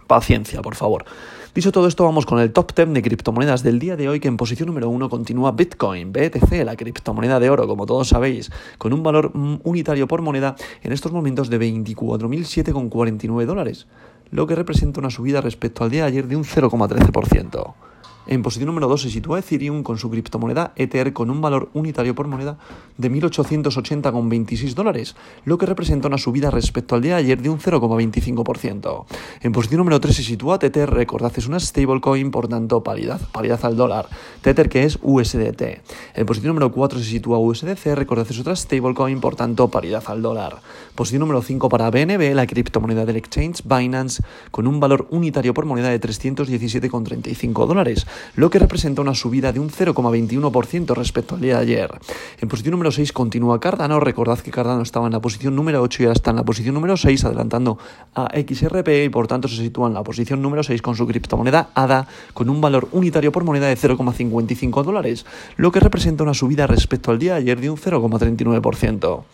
paciencia, 0.06 0.62
por 0.62 0.74
favor. 0.74 1.04
Dicho 1.54 1.72
todo 1.72 1.88
esto, 1.88 2.04
vamos 2.04 2.26
con 2.26 2.38
el 2.38 2.52
top 2.52 2.74
10 2.76 2.94
de 2.94 3.02
criptomonedas 3.02 3.64
del 3.64 3.80
día 3.80 3.96
de 3.96 4.08
hoy, 4.08 4.20
que 4.20 4.28
en 4.28 4.36
posición 4.36 4.68
número 4.68 4.88
uno 4.88 5.10
continúa 5.10 5.50
Bitcoin, 5.50 6.12
BTC, 6.12 6.64
la 6.64 6.76
criptomoneda 6.76 7.40
de 7.40 7.50
oro, 7.50 7.66
como 7.66 7.86
todos 7.86 8.08
sabéis, 8.08 8.52
con 8.78 8.92
un 8.92 9.02
valor 9.02 9.32
unitario 9.64 10.06
por 10.06 10.22
moneda 10.22 10.54
en 10.82 10.92
estos 10.92 11.10
momentos 11.10 11.50
de 11.50 11.58
24.007,49 11.58 13.46
dólares, 13.46 13.88
lo 14.30 14.46
que 14.46 14.54
representa 14.54 15.00
una 15.00 15.10
subida 15.10 15.40
respecto 15.40 15.82
al 15.82 15.90
día 15.90 16.02
de 16.02 16.08
ayer 16.08 16.28
de 16.28 16.36
un 16.36 16.44
0,13%. 16.44 17.74
En 18.30 18.44
posición 18.44 18.68
número 18.68 18.86
2 18.86 19.02
se 19.02 19.10
sitúa 19.10 19.40
Ethereum 19.40 19.82
con 19.82 19.98
su 19.98 20.08
criptomoneda 20.08 20.72
Ether 20.76 21.12
con 21.12 21.30
un 21.30 21.40
valor 21.40 21.68
unitario 21.74 22.14
por 22.14 22.28
moneda 22.28 22.58
de 22.96 23.10
1.880,26 23.10 24.74
dólares, 24.74 25.16
lo 25.44 25.58
que 25.58 25.66
representa 25.66 26.06
una 26.06 26.16
subida 26.16 26.48
respecto 26.52 26.94
al 26.94 27.02
día 27.02 27.16
de 27.16 27.22
ayer 27.22 27.42
de 27.42 27.48
un 27.48 27.58
0,25%. 27.58 29.04
En 29.40 29.50
posición 29.50 29.78
número 29.78 29.98
3 29.98 30.14
se 30.14 30.22
sitúa 30.22 30.60
Tether, 30.60 30.90
recordad 30.90 31.32
es 31.34 31.48
una 31.48 31.58
stablecoin, 31.58 32.30
por 32.30 32.46
tanto 32.46 32.84
paridad, 32.84 33.20
paridad 33.32 33.58
al 33.64 33.76
dólar. 33.76 34.06
Tether 34.42 34.68
que 34.68 34.84
es 34.84 35.00
USDT. 35.02 35.62
En 36.14 36.24
posición 36.24 36.54
número 36.54 36.70
4 36.70 37.00
se 37.00 37.06
sitúa 37.06 37.38
USDC, 37.38 37.96
recordad 37.96 38.28
es 38.30 38.38
otra 38.38 38.54
stablecoin, 38.54 39.20
por 39.20 39.34
tanto 39.34 39.66
paridad 39.72 40.04
al 40.06 40.22
dólar. 40.22 40.60
Posición 40.94 41.18
número 41.18 41.42
5 41.42 41.68
para 41.68 41.90
BNB, 41.90 42.32
la 42.36 42.46
criptomoneda 42.46 43.04
del 43.04 43.16
exchange 43.16 43.64
Binance, 43.64 44.22
con 44.52 44.68
un 44.68 44.78
valor 44.78 45.08
unitario 45.10 45.52
por 45.52 45.64
moneda 45.64 45.88
de 45.88 46.00
317,35 46.00 47.66
dólares 47.66 48.06
lo 48.36 48.50
que 48.50 48.58
representa 48.58 49.02
una 49.02 49.14
subida 49.14 49.52
de 49.52 49.60
un 49.60 49.70
0,21% 49.70 50.94
respecto 50.94 51.34
al 51.34 51.40
día 51.40 51.56
de 51.56 51.62
ayer. 51.62 51.90
En 52.40 52.48
posición 52.48 52.72
número 52.72 52.90
6 52.90 53.12
continúa 53.12 53.60
Cardano, 53.60 54.00
recordad 54.00 54.38
que 54.38 54.50
Cardano 54.50 54.82
estaba 54.82 55.06
en 55.06 55.12
la 55.12 55.20
posición 55.20 55.54
número 55.54 55.82
8 55.82 56.02
y 56.02 56.06
ahora 56.06 56.14
está 56.14 56.30
en 56.30 56.36
la 56.36 56.44
posición 56.44 56.74
número 56.74 56.96
6, 56.96 57.24
adelantando 57.24 57.78
a 58.14 58.28
XRP 58.34 58.88
y 59.04 59.08
por 59.08 59.26
tanto 59.26 59.48
se 59.48 59.56
sitúa 59.56 59.88
en 59.88 59.94
la 59.94 60.02
posición 60.02 60.42
número 60.42 60.62
6 60.62 60.82
con 60.82 60.96
su 60.96 61.06
criptomoneda 61.06 61.70
ADA 61.74 62.06
con 62.34 62.48
un 62.48 62.60
valor 62.60 62.88
unitario 62.92 63.32
por 63.32 63.44
moneda 63.44 63.66
de 63.66 63.76
0,55 63.76 64.82
dólares, 64.82 65.26
lo 65.56 65.72
que 65.72 65.80
representa 65.80 66.22
una 66.22 66.34
subida 66.34 66.66
respecto 66.66 67.10
al 67.10 67.18
día 67.18 67.34
de 67.34 67.40
ayer 67.40 67.60
de 67.60 67.70
un 67.70 67.76
0,39%. 67.76 69.24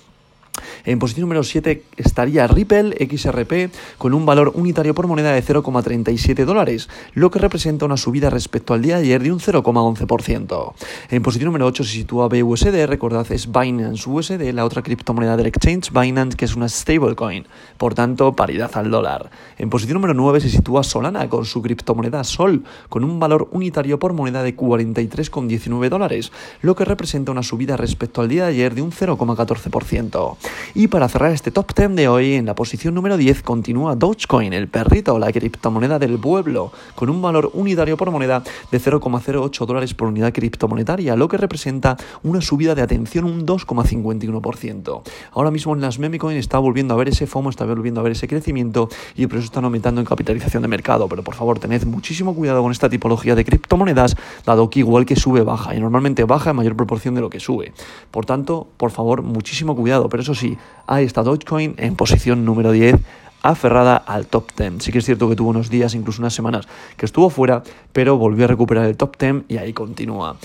En 0.86 1.00
posición 1.00 1.22
número 1.22 1.42
7 1.42 1.82
estaría 1.96 2.46
Ripple 2.46 2.94
XRP 3.10 3.74
con 3.98 4.14
un 4.14 4.24
valor 4.24 4.52
unitario 4.54 4.94
por 4.94 5.08
moneda 5.08 5.32
de 5.32 5.42
0,37 5.42 6.44
dólares, 6.44 6.88
lo 7.12 7.32
que 7.32 7.40
representa 7.40 7.84
una 7.84 7.96
subida 7.96 8.30
respecto 8.30 8.72
al 8.72 8.82
día 8.82 8.94
de 8.96 9.02
ayer 9.02 9.20
de 9.20 9.32
un 9.32 9.40
0,11%. 9.40 10.74
En 11.10 11.22
posición 11.24 11.46
número 11.46 11.66
8 11.66 11.82
se 11.82 11.90
sitúa 11.90 12.28
BUSD, 12.28 12.86
recordad 12.86 13.26
es 13.32 13.50
Binance 13.50 14.08
USD, 14.08 14.52
la 14.52 14.64
otra 14.64 14.82
criptomoneda 14.82 15.36
del 15.36 15.46
exchange 15.46 15.90
Binance 15.90 16.36
que 16.36 16.44
es 16.44 16.54
una 16.54 16.68
stablecoin, 16.68 17.48
por 17.78 17.94
tanto 17.94 18.36
paridad 18.36 18.70
al 18.74 18.92
dólar. 18.92 19.32
En 19.58 19.70
posición 19.70 19.94
número 19.94 20.14
9 20.14 20.40
se 20.40 20.50
sitúa 20.50 20.84
Solana 20.84 21.28
con 21.28 21.46
su 21.46 21.62
criptomoneda 21.62 22.22
Sol 22.22 22.62
con 22.88 23.02
un 23.02 23.18
valor 23.18 23.48
unitario 23.50 23.98
por 23.98 24.12
moneda 24.12 24.44
de 24.44 24.56
43,19 24.56 25.88
dólares, 25.88 26.30
lo 26.62 26.76
que 26.76 26.84
representa 26.84 27.32
una 27.32 27.42
subida 27.42 27.76
respecto 27.76 28.20
al 28.20 28.28
día 28.28 28.44
de 28.44 28.50
ayer 28.50 28.76
de 28.76 28.82
un 28.82 28.92
0,14%. 28.92 30.36
Y 30.78 30.88
para 30.88 31.08
cerrar 31.08 31.32
este 31.32 31.50
top 31.50 31.72
10 31.74 31.96
de 31.96 32.06
hoy, 32.06 32.34
en 32.34 32.44
la 32.44 32.54
posición 32.54 32.92
número 32.92 33.16
10 33.16 33.42
continúa 33.42 33.96
Dogecoin, 33.96 34.52
el 34.52 34.68
perrito, 34.68 35.18
la 35.18 35.32
criptomoneda 35.32 35.98
del 35.98 36.18
pueblo, 36.18 36.70
con 36.94 37.08
un 37.08 37.22
valor 37.22 37.50
unitario 37.54 37.96
por 37.96 38.10
moneda 38.10 38.42
de 38.70 38.78
0,08 38.78 39.64
dólares 39.64 39.94
por 39.94 40.08
unidad 40.08 40.34
criptomonetaria, 40.34 41.16
lo 41.16 41.28
que 41.28 41.38
representa 41.38 41.96
una 42.22 42.42
subida 42.42 42.74
de 42.74 42.82
atención 42.82 43.24
un 43.24 43.46
2,51%. 43.46 45.02
Ahora 45.32 45.50
mismo 45.50 45.74
en 45.74 45.80
las 45.80 45.98
memecoin 45.98 46.36
está 46.36 46.58
volviendo 46.58 46.92
a 46.92 46.98
ver 46.98 47.08
ese 47.08 47.26
FOMO, 47.26 47.48
está 47.48 47.64
volviendo 47.64 48.00
a 48.00 48.02
ver 48.02 48.12
ese 48.12 48.28
crecimiento 48.28 48.90
y 49.16 49.26
por 49.28 49.38
eso 49.38 49.46
están 49.46 49.64
aumentando 49.64 50.02
en 50.02 50.06
capitalización 50.06 50.60
de 50.60 50.68
mercado. 50.68 51.08
Pero 51.08 51.24
por 51.24 51.36
favor, 51.36 51.58
tened 51.58 51.86
muchísimo 51.86 52.34
cuidado 52.34 52.60
con 52.60 52.70
esta 52.70 52.90
tipología 52.90 53.34
de 53.34 53.46
criptomonedas, 53.46 54.14
dado 54.44 54.68
que 54.68 54.80
igual 54.80 55.06
que 55.06 55.16
sube, 55.16 55.40
baja 55.40 55.74
y 55.74 55.80
normalmente 55.80 56.24
baja 56.24 56.50
en 56.50 56.56
mayor 56.56 56.76
proporción 56.76 57.14
de 57.14 57.22
lo 57.22 57.30
que 57.30 57.40
sube. 57.40 57.72
Por 58.10 58.26
tanto, 58.26 58.68
por 58.76 58.90
favor, 58.90 59.22
muchísimo 59.22 59.74
cuidado. 59.74 60.10
Pero 60.10 60.22
eso 60.22 60.34
sí, 60.34 60.58
ahí 60.86 61.04
está 61.04 61.22
Dogecoin 61.22 61.74
en 61.78 61.96
posición 61.96 62.44
número 62.44 62.72
10 62.72 62.96
aferrada 63.42 63.96
al 63.96 64.26
top 64.26 64.52
10. 64.56 64.82
Sí 64.82 64.92
que 64.92 64.98
es 64.98 65.04
cierto 65.04 65.28
que 65.28 65.36
tuvo 65.36 65.50
unos 65.50 65.70
días, 65.70 65.94
incluso 65.94 66.20
unas 66.20 66.34
semanas, 66.34 66.66
que 66.96 67.06
estuvo 67.06 67.30
fuera, 67.30 67.62
pero 67.92 68.16
volvió 68.18 68.44
a 68.44 68.48
recuperar 68.48 68.86
el 68.86 68.96
top 68.96 69.16
10 69.18 69.44
y 69.48 69.58
ahí 69.58 69.72
continúa. 69.72 70.36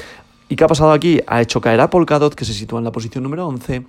¿Y 0.49 0.55
qué 0.55 0.63
ha 0.63 0.67
pasado 0.67 0.91
aquí? 0.91 1.21
Ha 1.27 1.41
hecho 1.41 1.61
caer 1.61 1.79
a 1.81 1.89
Polkadot, 1.89 2.35
que 2.35 2.45
se 2.45 2.53
sitúa 2.53 2.79
en 2.79 2.85
la 2.85 2.91
posición 2.91 3.23
número 3.23 3.47
11, 3.47 3.85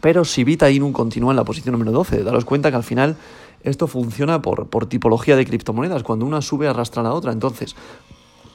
pero 0.00 0.24
si 0.24 0.44
Vita 0.44 0.70
Inum 0.70 0.92
continúa 0.92 1.32
en 1.32 1.36
la 1.36 1.44
posición 1.44 1.72
número 1.72 1.90
12. 1.92 2.22
Daros 2.22 2.44
cuenta 2.44 2.70
que 2.70 2.76
al 2.76 2.82
final 2.82 3.16
esto 3.62 3.86
funciona 3.86 4.42
por, 4.42 4.66
por 4.68 4.86
tipología 4.86 5.34
de 5.34 5.46
criptomonedas. 5.46 6.02
Cuando 6.02 6.26
una 6.26 6.42
sube, 6.42 6.68
arrastra 6.68 7.00
a 7.00 7.04
la 7.04 7.12
otra. 7.14 7.32
Entonces, 7.32 7.74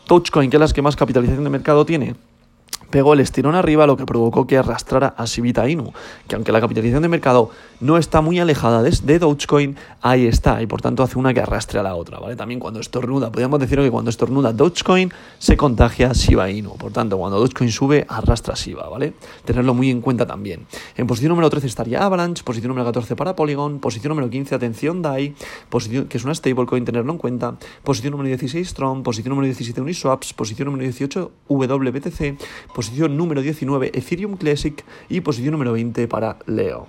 Dogecoin, 0.08 0.50
que 0.50 0.58
es 0.58 0.62
la 0.62 0.68
que 0.68 0.82
más 0.82 0.96
capitalización 0.96 1.44
de 1.44 1.50
mercado 1.50 1.86
tiene, 1.86 2.16
pegó 2.89 3.13
el 3.13 3.19
estirón 3.19 3.55
arriba, 3.55 3.86
lo 3.88 3.98
que 3.98 4.05
provocó 4.05 4.48
que 4.48 4.57
arrastrara 4.57 5.13
a 5.17 5.27
Sibita 5.27 5.67
Inu, 5.69 5.93
que 6.27 6.36
aunque 6.36 6.51
la 6.51 6.62
capitalización 6.62 7.03
de 7.03 7.09
mercado 7.09 7.51
no 7.79 7.98
está 7.98 8.21
muy 8.21 8.39
alejada 8.39 8.83
de, 8.83 9.19
Dogecoin, 9.19 9.77
ahí 10.01 10.25
está, 10.25 10.62
y 10.62 10.67
por 10.67 10.81
tanto 10.81 11.03
hace 11.03 11.17
una 11.17 11.33
que 11.33 11.39
arrastre 11.39 11.79
a 11.79 11.83
la 11.83 11.95
otra, 11.95 12.19
¿vale? 12.19 12.36
También 12.36 12.59
cuando 12.59 12.79
estornuda, 12.79 13.31
podríamos 13.31 13.59
decir 13.59 13.79
que 13.79 13.91
cuando 13.91 14.09
estornuda 14.09 14.51
Dogecoin, 14.53 15.12
se 15.38 15.55
contagia 15.55 16.12
Shiba 16.13 16.50
Inu, 16.50 16.75
por 16.77 16.91
tanto, 16.91 17.17
cuando 17.17 17.39
Dogecoin 17.39 17.71
sube, 17.71 18.05
arrastra 18.09 18.55
Shiba, 18.55 18.89
¿vale? 18.89 19.13
Tenerlo 19.45 19.74
muy 19.74 19.89
en 19.89 20.01
cuenta 20.01 20.25
también. 20.25 20.65
En 20.98 21.07
posición 21.07 21.29
número 21.29 21.50
13 21.50 21.67
estaría 21.67 22.03
Avalanche, 22.03 22.43
posición 22.43 22.69
número 22.69 22.86
14 22.86 23.15
para 23.15 23.36
Polygon, 23.36 23.79
posición 23.79 24.09
número 24.09 24.29
15, 24.29 24.55
atención 24.55 25.01
DAI, 25.01 25.36
posición, 25.69 26.07
que 26.07 26.17
es 26.17 26.24
una 26.24 26.36
stablecoin, 26.36 26.86
tenerlo 26.86 27.12
en 27.12 27.17
cuenta, 27.17 27.55
posición 27.83 28.12
número 28.12 28.27
16 28.27 28.67
Strong, 28.67 29.03
posición 29.03 29.29
número 29.29 29.45
17 29.45 29.81
Uniswaps, 29.81 30.33
posición 30.33 30.67
número 30.67 30.83
18 30.83 31.31
WBTC, 31.48 32.38
posición 32.74 33.18
número 33.18 33.42
19 33.42 33.92
Ethereum 33.94 34.38
Classic 34.38 34.84
y 35.10 35.22
posición 35.22 35.52
número 35.52 35.74
20 35.74 36.08
para 36.08 36.38
Leo. 36.46 36.88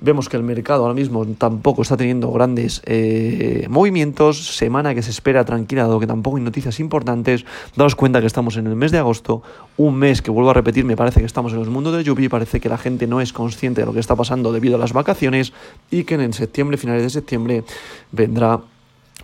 Vemos 0.00 0.28
que 0.28 0.36
el 0.36 0.42
mercado 0.42 0.82
ahora 0.82 0.94
mismo 0.94 1.24
tampoco 1.38 1.80
está 1.80 1.96
teniendo 1.96 2.30
grandes 2.30 2.82
eh, 2.84 3.66
movimientos, 3.70 4.56
semana 4.56 4.94
que 4.94 5.02
se 5.02 5.10
espera 5.10 5.44
tranquila, 5.44 5.82
dado 5.82 5.98
que 5.98 6.06
tampoco 6.06 6.36
hay 6.36 6.42
noticias 6.42 6.80
importantes. 6.80 7.46
Daos 7.76 7.94
cuenta 7.94 8.20
que 8.20 8.26
estamos 8.26 8.58
en 8.58 8.66
el 8.66 8.76
mes 8.76 8.92
de 8.92 8.98
agosto, 8.98 9.42
un 9.78 9.96
mes 9.96 10.20
que 10.20 10.30
vuelvo 10.30 10.50
a 10.50 10.54
repetir, 10.54 10.84
me 10.84 10.96
parece 10.96 11.20
que 11.20 11.26
estamos 11.26 11.52
en 11.54 11.60
los 11.60 11.68
mundos 11.68 11.96
de 11.96 12.04
Yupi, 12.04 12.28
parece 12.28 12.60
que 12.60 12.68
la 12.68 12.76
gente 12.76 13.06
no 13.06 13.22
es 13.22 13.32
consciente 13.32 13.80
de 13.80 13.86
lo 13.86 13.94
que 13.94 14.00
está 14.00 14.14
pasando 14.14 14.52
debido 14.52 14.76
a 14.76 14.78
las 14.78 14.92
vacaciones 14.92 15.54
y 15.90 16.04
que 16.04 16.16
en 16.16 16.32
septiembre, 16.34 16.76
finales 16.76 17.02
de 17.02 17.10
septiembre, 17.10 17.64
vendrá 18.12 18.60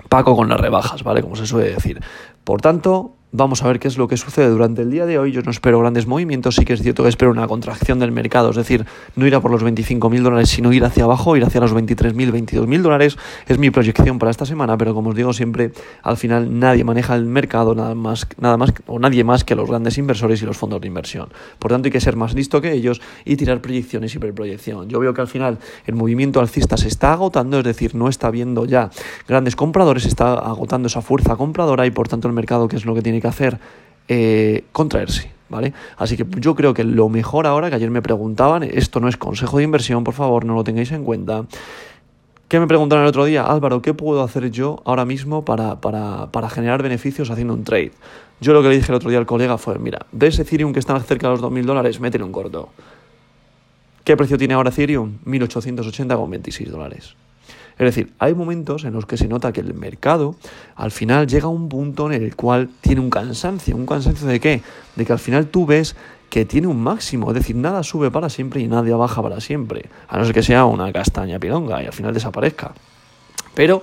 Paco 0.09 0.35
con 0.37 0.49
las 0.49 0.61
rebajas, 0.61 1.03
¿vale? 1.03 1.23
Como 1.23 1.37
se 1.37 1.47
suele 1.47 1.71
decir. 1.71 2.01
Por 2.45 2.61
tanto, 2.61 3.15
Vamos 3.35 3.63
a 3.63 3.67
ver 3.67 3.81
qué 3.81 3.89
es 3.89 3.97
lo 3.97 4.09
que 4.09 4.19
sucede 4.19 4.51
durante 4.51 4.83
el 4.83 4.91
día 4.91 5.07
de 5.07 5.19
hoy. 5.19 5.33
Yo 5.33 5.41
no 5.41 5.51
espero 5.51 5.81
grandes 5.81 6.07
movimientos, 6.07 6.57
sí 6.57 6.67
que 6.67 6.75
es 6.75 6.83
cierto 6.83 7.03
que 7.03 7.09
espero 7.09 7.31
una 7.31 7.47
contracción 7.49 7.99
del 7.99 8.13
mercado, 8.13 8.51
es 8.51 8.57
decir, 8.57 8.85
no 9.17 9.27
ir 9.27 9.35
a 9.35 9.41
por 9.41 9.51
los 9.51 9.65
25.000 9.65 10.21
dólares, 10.21 10.51
sino 10.51 10.71
ir 10.71 10.85
hacia 10.85 11.05
abajo, 11.05 11.35
ir 11.35 11.43
hacia 11.43 11.63
los 11.63 11.75
23.000, 11.75 12.13
22.000 12.13 12.83
dólares. 12.83 13.17
Es 13.49 13.57
mi 13.57 13.71
proyección 13.71 14.19
para 14.19 14.31
esta 14.31 14.45
semana, 14.45 14.77
pero 14.77 14.93
como 14.93 15.09
os 15.09 15.17
digo 15.17 15.33
siempre, 15.33 15.73
al 16.03 16.19
final 16.19 16.59
nadie 16.59 16.85
maneja 16.85 17.17
el 17.17 17.25
mercado, 17.25 17.75
nada 17.75 17.95
más, 17.95 18.27
nada 18.39 18.59
más 18.59 18.75
o 18.87 18.99
nadie 18.99 19.25
más 19.25 19.45
que 19.45 19.55
los 19.55 19.67
grandes 19.67 19.97
inversores 19.97 20.43
y 20.43 20.45
los 20.45 20.59
fondos 20.59 20.83
de 20.83 20.89
inversión. 20.89 21.31
Por 21.59 21.71
tanto, 21.71 21.87
hay 21.87 21.93
que 21.93 22.03
ser 22.03 22.17
más 22.17 22.35
listo 22.35 22.61
que 22.61 22.73
ellos 22.73 23.01
y 23.25 23.37
tirar 23.37 23.63
proyecciones 23.63 24.15
y 24.15 24.19
preproyección. 24.19 24.91
Yo 24.91 25.01
veo 25.01 25.15
que 25.15 25.23
al 25.23 25.29
final 25.29 25.57
el 25.87 25.95
movimiento 25.95 26.39
alcista 26.39 26.77
se 26.77 26.89
está 26.89 27.15
agotando, 27.15 27.61
es 27.61 27.65
decir, 27.65 27.95
no 27.95 28.11
está 28.11 28.31
viendo 28.31 28.67
ya 28.67 28.91
grandes 29.27 29.57
compradores, 29.57 30.05
está 30.05 30.35
agotando 30.35 30.89
esa 30.89 31.01
fuerza 31.01 31.37
compradora 31.37 31.87
y 31.87 31.91
por 31.91 32.09
tanto 32.09 32.29
el 32.29 32.35
mercado, 32.35 32.69
que 32.69 32.77
es 32.77 32.85
lo 32.85 32.95
que 32.95 33.01
tiene 33.01 33.22
que 33.23 33.29
hacer 33.29 33.59
eh, 34.09 34.65
contraerse. 34.73 35.33
¿Vale? 35.49 35.75
Así 35.99 36.17
que 36.17 36.25
yo 36.41 36.55
creo 36.55 36.73
que 36.73 36.83
lo 36.83 37.11
mejor 37.11 37.47
ahora, 37.47 37.69
que 37.69 37.77
ayer 37.77 37.91
me 37.91 38.01
preguntaban, 38.01 38.63
esto 38.63 39.01
no 39.01 39.09
es 39.09 39.19
consejo 39.19 39.59
de 39.59 39.65
inversión, 39.65 40.03
por 40.03 40.15
favor, 40.15 40.47
no 40.47 40.55
lo 40.55 40.65
tengáis 40.65 40.93
en 40.93 41.05
cuenta. 41.05 41.45
¿Qué 42.53 42.59
me 42.59 42.67
preguntaron 42.67 43.05
el 43.05 43.09
otro 43.09 43.27
día? 43.27 43.45
Álvaro, 43.45 43.83
¿qué 43.83 43.93
puedo 43.93 44.23
hacer 44.23 44.51
yo 44.51 44.83
ahora 44.85 45.05
mismo 45.05 45.45
para, 45.45 45.81
para, 45.81 46.49
generar 46.51 46.83
beneficios 46.83 47.31
haciendo 47.31 47.53
un 47.53 47.65
trade? 47.65 47.93
Yo 48.41 48.53
lo 48.55 48.63
que 48.63 48.69
le 48.69 48.77
dije 48.77 48.93
el 48.93 48.97
otro 48.97 49.11
día 49.11 49.19
al 49.19 49.27
colega 49.27 49.59
fue, 49.59 49.79
mira, 49.79 50.05
¿ves 50.13 50.39
Ethereum 50.39 50.73
que 50.73 50.79
están 50.79 51.03
cerca 51.03 51.29
de 51.29 51.35
los 51.35 51.43
2.000 51.43 51.65
dólares? 51.65 52.01
Métele 52.01 52.25
un 52.25 52.33
corto. 52.33 52.71
¿Qué 54.05 54.17
precio 54.17 54.37
tiene 54.37 54.55
ahora 54.55 54.69
Ethereum? 54.71 55.19
1.880,26 55.25 56.67
dólares. 56.67 57.15
Es 57.87 57.95
decir, 57.95 58.13
hay 58.19 58.35
momentos 58.35 58.85
en 58.85 58.93
los 58.93 59.07
que 59.07 59.17
se 59.17 59.29
nota 59.29 59.53
que 59.53 59.61
el 59.61 59.75
mercado 59.75 60.37
al 60.77 60.91
final 60.91 61.27
llega 61.27 61.47
a 61.47 61.51
un 61.51 61.69
punto 61.69 62.11
en 62.11 62.23
el 62.23 62.37
cual 62.37 62.71
tiene 62.81 63.01
un 63.01 63.11
cansancio. 63.11 63.77
¿Un 63.77 63.87
cansancio 63.87 64.27
de 64.27 64.41
qué? 64.41 64.63
De 64.97 65.05
que 65.05 65.13
al 65.13 65.19
final 65.19 65.47
tú 65.47 65.67
ves 65.67 65.97
que 66.31 66.47
tiene 66.47 66.67
un 66.67 66.83
máximo, 66.83 67.29
es 67.29 67.35
decir, 67.35 67.55
nada 67.57 67.83
sube 67.83 68.11
para 68.11 68.31
siempre 68.31 68.63
y 68.63 68.67
nada 68.67 68.97
baja 68.97 69.21
para 69.23 69.39
siempre, 69.39 69.91
a 70.09 70.17
no 70.17 70.25
ser 70.25 70.33
que 70.33 70.43
sea 70.43 70.65
una 70.65 70.91
castaña 70.91 71.39
pilonga 71.39 71.83
y 71.83 71.87
al 71.87 71.93
final 71.93 72.15
desaparezca. 72.15 72.73
Pero 73.55 73.83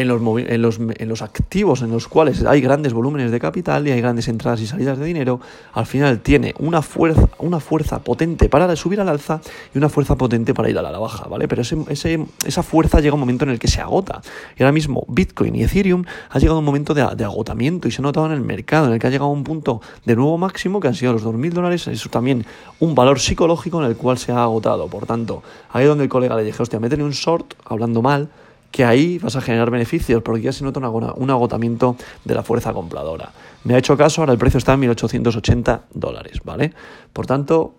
en 0.00 0.08
los, 0.08 0.20
en, 0.20 0.62
los, 0.62 0.78
en 0.78 1.08
los 1.08 1.22
activos 1.22 1.82
en 1.82 1.90
los 1.90 2.08
cuales 2.08 2.44
hay 2.44 2.60
grandes 2.60 2.92
volúmenes 2.92 3.30
de 3.30 3.40
capital 3.40 3.86
y 3.86 3.92
hay 3.92 4.00
grandes 4.00 4.28
entradas 4.28 4.60
y 4.60 4.66
salidas 4.66 4.98
de 4.98 5.04
dinero, 5.04 5.40
al 5.72 5.86
final 5.86 6.20
tiene 6.20 6.54
una 6.58 6.82
fuerza, 6.82 7.28
una 7.38 7.60
fuerza 7.60 8.00
potente 8.00 8.48
para 8.48 8.74
subir 8.76 9.00
al 9.00 9.08
alza 9.08 9.40
y 9.74 9.78
una 9.78 9.88
fuerza 9.88 10.16
potente 10.16 10.54
para 10.54 10.70
ir 10.70 10.78
a 10.78 10.82
la 10.82 10.98
baja, 10.98 11.28
¿vale? 11.28 11.48
Pero 11.48 11.62
ese, 11.62 11.76
ese, 11.88 12.24
esa 12.44 12.62
fuerza 12.62 13.00
llega 13.00 13.14
un 13.14 13.20
momento 13.20 13.44
en 13.44 13.50
el 13.50 13.58
que 13.58 13.68
se 13.68 13.80
agota. 13.80 14.22
Y 14.56 14.62
ahora 14.62 14.72
mismo 14.72 15.04
Bitcoin 15.08 15.54
y 15.56 15.64
Ethereum 15.64 16.04
ha 16.30 16.38
llegado 16.38 16.56
a 16.56 16.58
un 16.60 16.64
momento 16.64 16.94
de, 16.94 17.06
de 17.16 17.24
agotamiento 17.24 17.88
y 17.88 17.90
se 17.90 18.00
ha 18.00 18.02
notado 18.02 18.26
en 18.26 18.32
el 18.32 18.40
mercado, 18.40 18.86
en 18.86 18.92
el 18.94 18.98
que 18.98 19.06
ha 19.06 19.10
llegado 19.10 19.30
a 19.30 19.32
un 19.32 19.44
punto 19.44 19.80
de 20.04 20.16
nuevo 20.16 20.38
máximo 20.38 20.80
que 20.80 20.88
han 20.88 20.94
sido 20.94 21.12
los 21.12 21.24
2.000 21.24 21.52
dólares. 21.52 21.86
Eso 21.88 22.08
también 22.08 22.46
un 22.78 22.94
valor 22.94 23.20
psicológico 23.20 23.82
en 23.82 23.88
el 23.88 23.96
cual 23.96 24.18
se 24.18 24.32
ha 24.32 24.42
agotado. 24.42 24.88
Por 24.88 25.06
tanto, 25.06 25.42
ahí 25.70 25.82
es 25.82 25.88
donde 25.88 26.04
el 26.04 26.10
colega 26.10 26.36
le 26.36 26.44
dije, 26.44 26.62
hostia, 26.62 26.80
métele 26.80 27.04
un 27.04 27.10
short, 27.10 27.54
hablando 27.64 28.02
mal, 28.02 28.28
que 28.70 28.84
ahí 28.84 29.18
vas 29.18 29.36
a 29.36 29.40
generar 29.40 29.70
beneficios 29.70 30.22
porque 30.22 30.42
ya 30.42 30.52
se 30.52 30.64
nota 30.64 30.80
un 30.80 31.30
agotamiento 31.30 31.96
de 32.24 32.34
la 32.34 32.42
fuerza 32.42 32.72
compradora. 32.72 33.32
Me 33.64 33.74
ha 33.74 33.78
hecho 33.78 33.96
caso, 33.96 34.22
ahora 34.22 34.32
el 34.32 34.38
precio 34.38 34.58
está 34.58 34.74
en 34.74 34.82
1.880 34.82 35.82
dólares, 35.92 36.38
¿vale? 36.44 36.72
Por 37.12 37.26
tanto, 37.26 37.74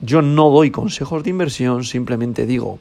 yo 0.00 0.22
no 0.22 0.50
doy 0.50 0.70
consejos 0.70 1.22
de 1.22 1.30
inversión, 1.30 1.84
simplemente 1.84 2.46
digo, 2.46 2.78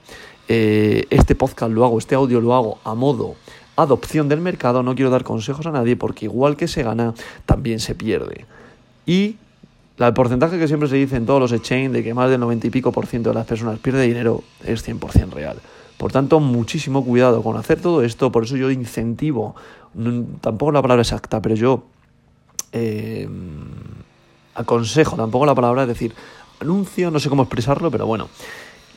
eh, 0.47 1.05
este 1.09 1.35
podcast 1.35 1.71
lo 1.71 1.85
hago, 1.85 1.97
este 1.97 2.15
audio 2.15 2.39
lo 2.39 2.53
hago 2.53 2.79
a 2.83 2.95
modo 2.95 3.35
adopción 3.75 4.29
del 4.29 4.41
mercado, 4.41 4.83
no 4.83 4.95
quiero 4.95 5.11
dar 5.11 5.23
consejos 5.23 5.65
a 5.65 5.71
nadie 5.71 5.95
porque 5.95 6.25
igual 6.25 6.55
que 6.55 6.67
se 6.67 6.83
gana, 6.83 7.13
también 7.45 7.79
se 7.79 7.95
pierde. 7.95 8.45
Y 9.05 9.37
el 9.97 10.13
porcentaje 10.13 10.57
que 10.57 10.67
siempre 10.67 10.89
se 10.89 10.95
dice 10.95 11.15
en 11.17 11.25
todos 11.25 11.39
los 11.39 11.51
exchange 11.51 11.91
de 11.91 12.03
que 12.03 12.13
más 12.13 12.29
del 12.29 12.39
90 12.39 12.67
y 12.67 12.69
pico 12.69 12.91
por 12.91 13.05
ciento 13.05 13.29
de 13.29 13.35
las 13.35 13.45
personas 13.45 13.79
pierde 13.79 14.03
dinero 14.03 14.43
es 14.63 14.87
100% 14.87 15.31
real. 15.31 15.57
Por 15.97 16.11
tanto, 16.11 16.39
muchísimo 16.39 17.03
cuidado 17.05 17.41
con 17.41 17.57
hacer 17.57 17.81
todo 17.81 18.03
esto, 18.03 18.31
por 18.31 18.43
eso 18.43 18.57
yo 18.57 18.69
incentivo, 18.69 19.55
tampoco 20.41 20.71
la 20.71 20.81
palabra 20.81 21.03
exacta, 21.03 21.41
pero 21.41 21.55
yo 21.55 21.83
eh, 22.73 23.27
aconsejo, 24.53 25.15
tampoco 25.15 25.45
la 25.45 25.55
palabra, 25.55 25.83
es 25.83 25.87
decir, 25.87 26.13
anuncio, 26.59 27.11
no 27.11 27.19
sé 27.19 27.29
cómo 27.29 27.43
expresarlo, 27.43 27.89
pero 27.91 28.05
bueno, 28.05 28.27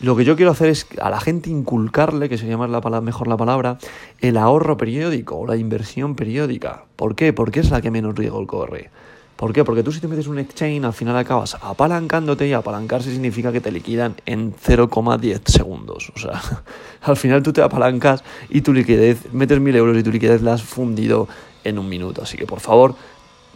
lo 0.01 0.15
que 0.17 0.25
yo 0.25 0.37
quiero 0.37 0.53
hacer 0.53 0.69
es 0.69 0.87
a 1.01 1.11
la 1.11 1.21
gente 1.21 1.51
inculcarle, 1.51 2.29
que 2.29 2.39
sería 2.39 2.57
más 2.57 2.71
la 2.71 2.81
palabra, 2.81 3.05
mejor 3.05 3.27
la 3.27 3.37
palabra, 3.37 3.79
el 4.21 4.37
ahorro 4.37 4.77
periódico 4.77 5.37
o 5.39 5.47
la 5.47 5.57
inversión 5.57 6.15
periódica. 6.15 6.85
¿Por 6.95 7.17
qué? 7.17 7.33
Porque 7.33 7.61
es 7.61 7.71
la 7.71 7.81
que 7.81 7.91
menos 7.91 8.15
riesgo 8.15 8.47
corre. 8.47 8.91
¿Por 9.39 9.53
qué? 9.53 9.63
Porque 9.63 9.85
tú 9.85 9.93
si 9.93 10.01
te 10.01 10.09
metes 10.09 10.27
un 10.27 10.41
exchange 10.41 10.83
al 10.85 10.93
final 10.93 11.17
acabas 11.17 11.57
apalancándote 11.61 12.49
y 12.49 12.55
apalancarse 12.55 13.13
significa 13.13 13.53
que 13.53 13.61
te 13.61 13.71
liquidan 13.71 14.17
en 14.27 14.53
0,10 14.53 15.49
segundos. 15.49 16.11
O 16.17 16.19
sea, 16.19 16.43
al 17.03 17.17
final 17.17 17.45
tú 17.45 17.53
te 17.53 17.63
apalancas 17.63 18.25
y 18.51 18.63
tu 18.63 18.73
liquidez, 18.73 19.33
metes 19.33 19.61
mil 19.61 19.77
euros 19.77 19.97
y 19.97 20.03
tu 20.03 20.11
liquidez 20.11 20.43
la 20.43 20.55
has 20.55 20.65
fundido 20.65 21.29
en 21.63 21.79
un 21.79 21.89
minuto. 21.89 22.23
Así 22.23 22.37
que 22.37 22.47
por 22.47 22.59
favor, 22.59 22.97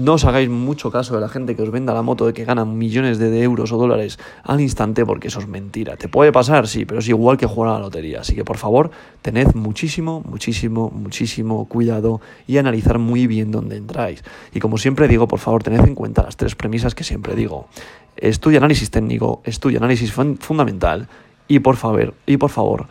no 0.03 0.15
os 0.15 0.25
hagáis 0.25 0.51
mucho 0.51 0.91
caso 0.91 1.15
de 1.15 1.21
la 1.21 1.29
gente 1.29 1.55
que 1.55 1.63
os 1.63 1.71
venda 1.71 1.95
la 1.95 2.03
moto 2.03 2.27
de 2.27 2.33
que 2.33 2.45
ganan 2.45 2.77
millones 2.77 3.19
de 3.19 3.43
euros 3.43 3.71
o 3.71 3.77
dólares 3.79 4.19
al 4.43 4.61
instante 4.61 5.07
porque 5.07 5.29
eso 5.29 5.39
es 5.39 5.47
mentira. 5.47 5.97
Te 5.97 6.09
puede 6.09 6.33
pasar, 6.33 6.67
sí, 6.67 6.85
pero 6.85 6.99
es 6.99 7.09
igual 7.09 7.37
que 7.37 7.47
jugar 7.47 7.71
a 7.71 7.75
la 7.75 7.79
lotería. 7.79 8.23
Así 8.23 8.35
que 8.35 8.45
por 8.45 8.57
favor, 8.57 8.91
tened 9.23 9.55
muchísimo, 9.55 10.21
muchísimo, 10.27 10.91
muchísimo 10.91 11.67
cuidado 11.69 12.21
y 12.49 12.59
analizar 12.59 12.99
muy 12.99 13.29
bien 13.29 13.53
dónde 13.53 13.77
entráis. 13.77 14.25
Y 14.53 14.59
como 14.59 14.77
siempre 14.77 15.07
digo, 15.07 15.29
por 15.29 15.39
favor, 15.39 15.63
tened 15.63 15.87
en 15.87 15.95
cuenta 15.95 16.25
las 16.25 16.37
tres 16.37 16.57
premisas 16.57 16.97
que 16.97 17.05
siempre 17.05 17.37
digo. 17.37 17.69
Estudia 18.17 18.59
análisis 18.59 18.91
técnico, 18.91 19.41
estudia 19.45 19.79
análisis 19.79 20.13
fundamental 20.13 21.07
y 21.47 21.61
por 21.61 21.77
favor, 21.77 22.15
y 22.27 22.39
por 22.39 22.51
favor, 22.51 22.89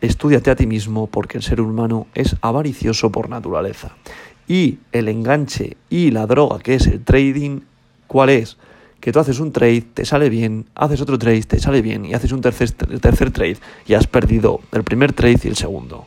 estudiate 0.00 0.52
a 0.52 0.56
ti 0.56 0.68
mismo 0.68 1.08
porque 1.08 1.38
el 1.38 1.42
ser 1.42 1.60
humano 1.60 2.06
es 2.14 2.36
avaricioso 2.40 3.10
por 3.10 3.28
naturaleza 3.28 3.96
y 4.52 4.80
el 4.92 5.08
enganche 5.08 5.78
y 5.88 6.10
la 6.10 6.26
droga 6.26 6.58
que 6.58 6.74
es 6.74 6.86
el 6.86 7.02
trading, 7.02 7.60
¿cuál 8.06 8.28
es? 8.28 8.58
Que 9.00 9.10
tú 9.10 9.18
haces 9.18 9.40
un 9.40 9.50
trade, 9.50 9.80
te 9.94 10.04
sale 10.04 10.28
bien, 10.28 10.66
haces 10.74 11.00
otro 11.00 11.18
trade, 11.18 11.40
te 11.44 11.58
sale 11.58 11.80
bien 11.80 12.04
y 12.04 12.12
haces 12.12 12.32
un 12.32 12.42
tercer, 12.42 12.70
tercer 12.70 13.30
trade 13.30 13.56
y 13.86 13.94
has 13.94 14.06
perdido 14.06 14.60
el 14.72 14.84
primer 14.84 15.14
trade 15.14 15.40
y 15.42 15.48
el 15.48 15.56
segundo. 15.56 16.04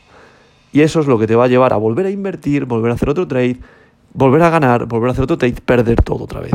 Y 0.71 0.81
eso 0.81 0.99
es 0.99 1.07
lo 1.07 1.17
que 1.17 1.25
te 1.25 1.33
va 1.33 1.45
a 1.45 1.47
llevar 1.47 1.73
a 1.73 1.77
volver 1.77 2.05
a 2.05 2.11
invertir, 2.11 2.65
volver 2.65 2.91
a 2.91 2.93
hacer 2.93 3.09
otro 3.09 3.27
trade, 3.27 3.57
volver 4.13 4.43
a 4.43 4.51
ganar, 4.51 4.85
volver 4.85 5.09
a 5.09 5.13
hacer 5.13 5.23
otro 5.23 5.39
trade, 5.39 5.55
perder 5.65 6.03
todo 6.03 6.25
otra 6.25 6.41
vez. 6.41 6.53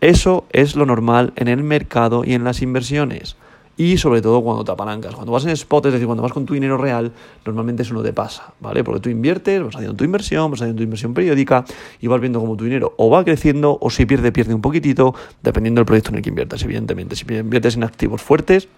Eso 0.00 0.46
es 0.52 0.74
lo 0.74 0.86
normal 0.86 1.34
en 1.36 1.48
el 1.48 1.62
mercado 1.62 2.24
y 2.24 2.32
en 2.32 2.44
las 2.44 2.62
inversiones 2.62 3.36
y 3.78 3.96
sobre 3.96 4.20
todo 4.20 4.42
cuando 4.42 4.64
te 4.64 4.72
apalancas. 4.72 5.14
Cuando 5.14 5.32
vas 5.32 5.44
en 5.44 5.50
spot, 5.50 5.86
es 5.86 5.92
decir, 5.92 6.06
cuando 6.06 6.22
vas 6.22 6.32
con 6.32 6.44
tu 6.44 6.52
dinero 6.52 6.76
real, 6.76 7.12
normalmente 7.46 7.84
eso 7.84 7.94
no 7.94 8.02
te 8.02 8.12
pasa, 8.12 8.52
¿vale? 8.60 8.82
Porque 8.82 9.00
tú 9.00 9.08
inviertes, 9.08 9.62
vas 9.62 9.76
haciendo 9.76 9.96
tu 9.96 10.04
inversión, 10.04 10.50
vas 10.50 10.60
haciendo 10.60 10.78
tu 10.78 10.82
inversión 10.82 11.14
periódica 11.14 11.64
y 12.00 12.08
vas 12.08 12.20
viendo 12.20 12.40
cómo 12.40 12.56
tu 12.56 12.64
dinero 12.64 12.92
o 12.96 13.08
va 13.08 13.24
creciendo 13.24 13.78
o 13.80 13.88
si 13.88 14.04
pierde, 14.04 14.32
pierde 14.32 14.52
un 14.52 14.60
poquitito, 14.60 15.14
dependiendo 15.42 15.78
del 15.78 15.86
proyecto 15.86 16.10
en 16.10 16.16
el 16.16 16.22
que 16.22 16.28
inviertas, 16.28 16.62
evidentemente. 16.64 17.14
Si 17.14 17.24
inviertes 17.32 17.76
en 17.76 17.84
activos 17.84 18.20
fuertes, 18.20 18.68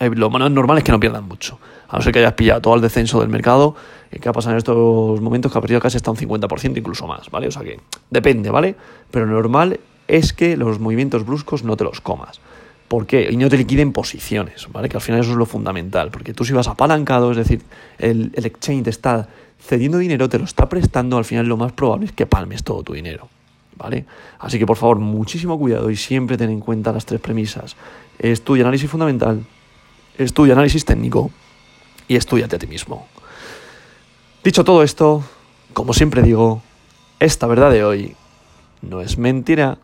eh, 0.00 0.10
lo 0.12 0.28
más 0.28 0.50
normal 0.50 0.78
es 0.78 0.84
que 0.84 0.92
no 0.92 0.98
pierdan 0.98 1.26
mucho. 1.28 1.60
A 1.88 1.96
no 1.96 2.02
ser 2.02 2.12
que 2.12 2.18
hayas 2.18 2.32
pillado 2.32 2.60
todo 2.60 2.74
el 2.74 2.80
descenso 2.80 3.20
del 3.20 3.28
mercado, 3.28 3.76
eh, 4.10 4.18
que 4.18 4.28
ha 4.28 4.32
pasado 4.32 4.54
en 4.54 4.58
estos 4.58 5.20
momentos 5.20 5.52
que 5.52 5.58
ha 5.58 5.60
perdido 5.60 5.80
casi 5.80 5.98
hasta 5.98 6.10
un 6.10 6.16
50%, 6.16 6.76
incluso 6.76 7.06
más, 7.06 7.30
¿vale? 7.30 7.46
O 7.46 7.52
sea 7.52 7.62
que 7.62 7.78
depende, 8.10 8.50
¿vale? 8.50 8.74
Pero 9.12 9.24
normal 9.26 9.78
es 10.08 10.32
que 10.32 10.56
los 10.56 10.80
movimientos 10.80 11.24
bruscos 11.24 11.62
no 11.62 11.76
te 11.76 11.84
los 11.84 12.00
comas. 12.00 12.40
¿Por 12.88 13.06
qué? 13.06 13.28
Y 13.30 13.36
no 13.36 13.48
te 13.48 13.56
liquiden 13.56 13.92
posiciones, 13.92 14.68
¿vale? 14.72 14.88
Que 14.88 14.96
al 14.96 15.00
final 15.00 15.20
eso 15.20 15.32
es 15.32 15.36
lo 15.36 15.46
fundamental, 15.46 16.10
porque 16.10 16.32
tú 16.32 16.44
si 16.44 16.52
vas 16.52 16.68
apalancado, 16.68 17.30
es 17.32 17.36
decir, 17.36 17.62
el, 17.98 18.30
el 18.34 18.46
exchange 18.46 18.84
te 18.84 18.90
está 18.90 19.28
cediendo 19.60 19.98
dinero, 19.98 20.28
te 20.28 20.38
lo 20.38 20.44
está 20.44 20.68
prestando, 20.68 21.16
al 21.16 21.24
final 21.24 21.46
lo 21.46 21.56
más 21.56 21.72
probable 21.72 22.06
es 22.06 22.12
que 22.12 22.26
palmes 22.26 22.62
todo 22.62 22.82
tu 22.84 22.92
dinero, 22.92 23.28
¿vale? 23.76 24.04
Así 24.38 24.58
que 24.58 24.66
por 24.66 24.76
favor, 24.76 25.00
muchísimo 25.00 25.58
cuidado 25.58 25.90
y 25.90 25.96
siempre 25.96 26.36
ten 26.36 26.50
en 26.50 26.60
cuenta 26.60 26.92
las 26.92 27.06
tres 27.06 27.20
premisas. 27.20 27.76
Estudia 28.18 28.62
análisis 28.62 28.88
fundamental, 28.88 29.44
estudia 30.16 30.52
análisis 30.52 30.84
técnico 30.84 31.30
y 32.06 32.16
estudiate 32.16 32.56
a 32.56 32.58
ti 32.58 32.66
mismo. 32.66 33.08
Dicho 34.44 34.62
todo 34.62 34.84
esto, 34.84 35.24
como 35.72 35.92
siempre 35.92 36.22
digo, 36.22 36.62
esta 37.18 37.48
verdad 37.48 37.72
de 37.72 37.84
hoy 37.84 38.14
no 38.80 39.00
es 39.00 39.18
mentira. 39.18 39.78